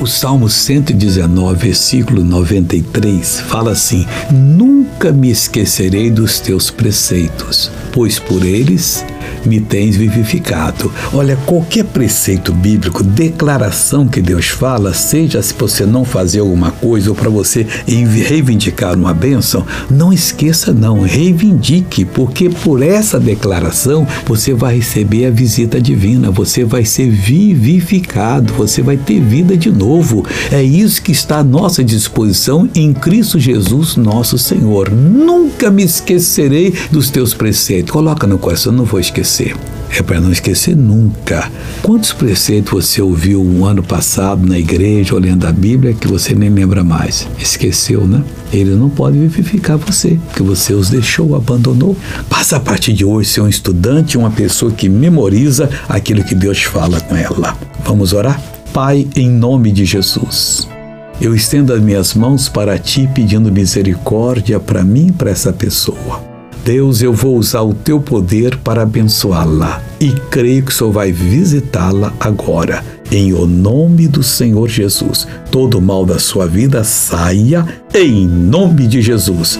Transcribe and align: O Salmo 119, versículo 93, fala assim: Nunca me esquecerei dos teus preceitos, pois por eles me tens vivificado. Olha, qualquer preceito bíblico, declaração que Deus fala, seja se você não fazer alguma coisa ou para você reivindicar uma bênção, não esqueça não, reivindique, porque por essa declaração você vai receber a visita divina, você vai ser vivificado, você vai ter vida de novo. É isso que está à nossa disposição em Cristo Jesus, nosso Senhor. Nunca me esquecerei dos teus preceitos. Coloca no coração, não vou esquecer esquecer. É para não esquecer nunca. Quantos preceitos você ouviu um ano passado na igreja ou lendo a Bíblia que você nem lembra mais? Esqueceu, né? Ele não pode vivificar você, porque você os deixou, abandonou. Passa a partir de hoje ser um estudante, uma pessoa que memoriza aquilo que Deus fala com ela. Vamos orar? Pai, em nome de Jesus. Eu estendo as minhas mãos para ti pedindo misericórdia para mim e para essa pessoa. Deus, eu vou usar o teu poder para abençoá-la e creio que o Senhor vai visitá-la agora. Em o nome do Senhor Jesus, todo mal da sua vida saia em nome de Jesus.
O 0.00 0.06
Salmo 0.06 0.48
119, 0.48 1.66
versículo 1.66 2.22
93, 2.22 3.40
fala 3.40 3.72
assim: 3.72 4.06
Nunca 4.32 5.10
me 5.10 5.28
esquecerei 5.28 6.08
dos 6.08 6.38
teus 6.38 6.70
preceitos, 6.70 7.68
pois 7.92 8.16
por 8.20 8.44
eles 8.44 9.04
me 9.44 9.60
tens 9.60 9.96
vivificado. 9.96 10.90
Olha, 11.12 11.36
qualquer 11.46 11.84
preceito 11.84 12.52
bíblico, 12.52 13.02
declaração 13.02 14.06
que 14.06 14.20
Deus 14.20 14.48
fala, 14.48 14.94
seja 14.94 15.42
se 15.42 15.54
você 15.54 15.84
não 15.84 16.04
fazer 16.04 16.40
alguma 16.40 16.70
coisa 16.70 17.10
ou 17.10 17.16
para 17.16 17.30
você 17.30 17.66
reivindicar 17.86 18.96
uma 18.96 19.14
bênção, 19.14 19.64
não 19.90 20.12
esqueça 20.12 20.72
não, 20.72 21.02
reivindique, 21.02 22.04
porque 22.04 22.48
por 22.48 22.82
essa 22.82 23.20
declaração 23.20 24.06
você 24.26 24.54
vai 24.54 24.76
receber 24.76 25.26
a 25.26 25.30
visita 25.30 25.80
divina, 25.80 26.30
você 26.30 26.64
vai 26.64 26.84
ser 26.84 27.10
vivificado, 27.10 28.52
você 28.54 28.82
vai 28.82 28.96
ter 28.96 29.20
vida 29.20 29.56
de 29.56 29.70
novo. 29.70 30.24
É 30.50 30.62
isso 30.62 31.02
que 31.02 31.12
está 31.12 31.38
à 31.38 31.44
nossa 31.44 31.84
disposição 31.84 32.68
em 32.74 32.92
Cristo 32.92 33.38
Jesus, 33.38 33.96
nosso 33.96 34.38
Senhor. 34.38 34.90
Nunca 34.90 35.70
me 35.70 35.82
esquecerei 35.82 36.74
dos 36.90 37.10
teus 37.10 37.34
preceitos. 37.34 37.92
Coloca 37.92 38.26
no 38.26 38.38
coração, 38.38 38.72
não 38.72 38.84
vou 38.84 39.00
esquecer 39.00 39.17
esquecer. 39.18 39.56
É 39.90 40.02
para 40.02 40.20
não 40.20 40.30
esquecer 40.30 40.76
nunca. 40.76 41.50
Quantos 41.82 42.12
preceitos 42.12 42.70
você 42.70 43.00
ouviu 43.00 43.42
um 43.42 43.64
ano 43.64 43.82
passado 43.82 44.46
na 44.46 44.58
igreja 44.58 45.14
ou 45.14 45.20
lendo 45.20 45.46
a 45.46 45.52
Bíblia 45.52 45.94
que 45.94 46.06
você 46.06 46.34
nem 46.34 46.50
lembra 46.50 46.84
mais? 46.84 47.26
Esqueceu, 47.38 48.06
né? 48.06 48.22
Ele 48.52 48.74
não 48.74 48.90
pode 48.90 49.18
vivificar 49.18 49.78
você, 49.78 50.18
porque 50.26 50.42
você 50.42 50.74
os 50.74 50.90
deixou, 50.90 51.34
abandonou. 51.34 51.96
Passa 52.28 52.56
a 52.56 52.60
partir 52.60 52.92
de 52.92 53.04
hoje 53.04 53.30
ser 53.30 53.40
um 53.40 53.48
estudante, 53.48 54.18
uma 54.18 54.30
pessoa 54.30 54.70
que 54.70 54.88
memoriza 54.88 55.70
aquilo 55.88 56.22
que 56.22 56.34
Deus 56.34 56.62
fala 56.62 57.00
com 57.00 57.16
ela. 57.16 57.56
Vamos 57.84 58.12
orar? 58.12 58.40
Pai, 58.72 59.06
em 59.16 59.28
nome 59.30 59.72
de 59.72 59.84
Jesus. 59.84 60.68
Eu 61.20 61.34
estendo 61.34 61.72
as 61.72 61.80
minhas 61.80 62.14
mãos 62.14 62.48
para 62.48 62.78
ti 62.78 63.08
pedindo 63.12 63.50
misericórdia 63.50 64.60
para 64.60 64.84
mim 64.84 65.08
e 65.08 65.12
para 65.12 65.30
essa 65.30 65.52
pessoa. 65.52 66.27
Deus, 66.68 67.00
eu 67.00 67.14
vou 67.14 67.38
usar 67.38 67.62
o 67.62 67.72
teu 67.72 67.98
poder 67.98 68.54
para 68.58 68.82
abençoá-la 68.82 69.82
e 69.98 70.10
creio 70.30 70.62
que 70.62 70.70
o 70.70 70.74
Senhor 70.74 70.92
vai 70.92 71.10
visitá-la 71.10 72.12
agora. 72.20 72.84
Em 73.10 73.32
o 73.32 73.46
nome 73.46 74.06
do 74.06 74.22
Senhor 74.22 74.68
Jesus, 74.68 75.26
todo 75.50 75.80
mal 75.80 76.04
da 76.04 76.18
sua 76.18 76.46
vida 76.46 76.84
saia 76.84 77.66
em 77.94 78.28
nome 78.28 78.86
de 78.86 79.00
Jesus. 79.00 79.58